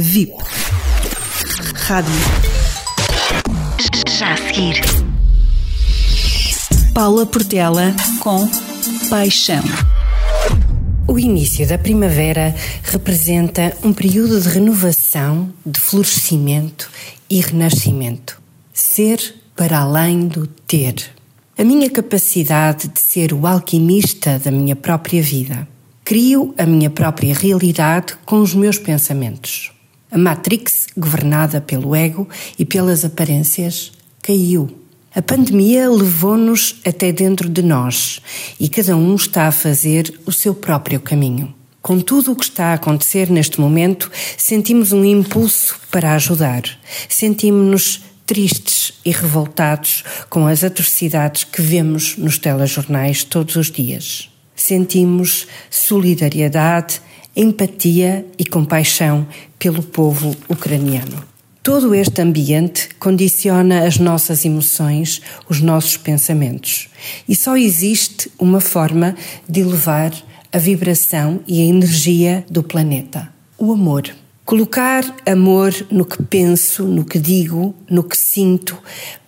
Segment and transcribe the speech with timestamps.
[0.00, 0.32] VIP.
[1.74, 2.12] Rádio.
[4.06, 4.80] Já a seguir.
[6.94, 8.48] Paula Portela com
[9.10, 9.64] Paixão.
[11.08, 16.88] O início da primavera representa um período de renovação, de florescimento
[17.28, 18.40] e renascimento.
[18.72, 20.94] Ser para além do ter.
[21.58, 25.66] A minha capacidade de ser o alquimista da minha própria vida.
[26.04, 29.72] Crio a minha própria realidade com os meus pensamentos.
[30.10, 34.68] A Matrix, governada pelo ego e pelas aparências, caiu.
[35.14, 38.20] A pandemia levou-nos até dentro de nós
[38.58, 41.54] e cada um está a fazer o seu próprio caminho.
[41.82, 46.62] Com tudo o que está a acontecer neste momento, sentimos um impulso para ajudar.
[47.08, 54.28] Sentimos-nos tristes e revoltados com as atrocidades que vemos nos telejornais todos os dias.
[54.54, 57.00] Sentimos solidariedade
[57.38, 59.24] empatia e compaixão
[59.60, 61.22] pelo povo ucraniano.
[61.62, 66.88] Todo este ambiente condiciona as nossas emoções, os nossos pensamentos.
[67.28, 69.14] E só existe uma forma
[69.48, 70.12] de elevar
[70.52, 74.12] a vibração e a energia do planeta: o amor.
[74.44, 78.78] Colocar amor no que penso, no que digo, no que sinto,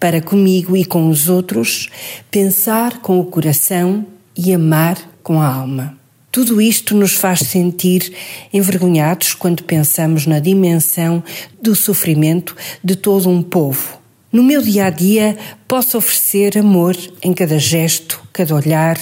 [0.01, 1.91] para comigo e com os outros,
[2.31, 6.00] pensar com o coração e amar com a alma.
[6.33, 8.13] Tudo isto nos faz sentir
[8.53, 11.25] envergonhados quando pensamos na dimensão
[11.61, 13.99] do sofrimento de todo um povo.
[14.33, 15.37] No meu dia a dia,
[15.67, 18.97] posso oferecer amor em cada gesto, cada olhar,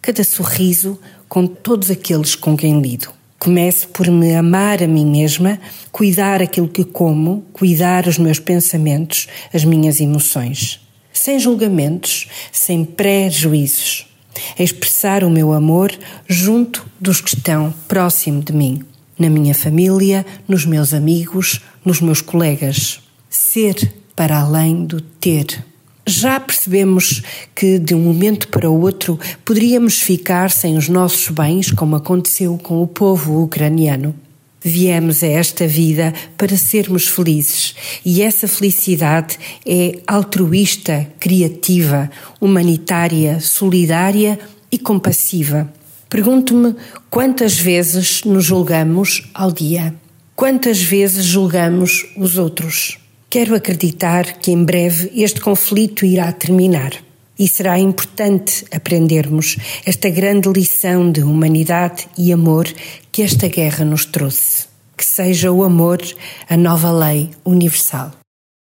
[0.00, 3.10] cada sorriso com todos aqueles com quem lido.
[3.38, 5.60] Começo por me amar a mim mesma,
[5.92, 10.80] cuidar aquilo que como, cuidar os meus pensamentos, as minhas emoções.
[11.12, 14.09] Sem julgamentos, sem pré-juízos
[14.58, 15.92] a expressar o meu amor
[16.28, 18.82] junto dos que estão próximo de mim,
[19.18, 23.00] na minha família, nos meus amigos, nos meus colegas.
[23.28, 25.64] Ser para além do ter.
[26.06, 27.22] Já percebemos
[27.54, 32.58] que de um momento para o outro poderíamos ficar sem os nossos bens, como aconteceu
[32.58, 34.14] com o povo ucraniano.
[34.62, 44.38] Viemos a esta vida para sermos felizes e essa felicidade é altruísta, criativa, humanitária, solidária
[44.70, 45.72] e compassiva.
[46.10, 46.74] Pergunto-me
[47.08, 49.94] quantas vezes nos julgamos ao dia?
[50.36, 52.98] Quantas vezes julgamos os outros?
[53.30, 56.92] Quero acreditar que em breve este conflito irá terminar
[57.40, 59.56] e será importante aprendermos
[59.86, 62.66] esta grande lição de humanidade e amor
[63.10, 64.68] que esta guerra nos trouxe.
[64.94, 66.02] Que seja o amor
[66.46, 68.19] a nova lei universal.